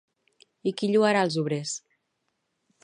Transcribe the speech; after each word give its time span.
I 0.71 0.73
qui 0.79 0.89
lloarà 0.93 1.21
els 1.29 1.39
obrers? 1.43 1.77